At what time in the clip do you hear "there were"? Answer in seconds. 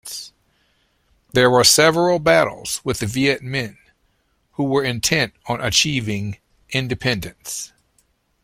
1.33-1.63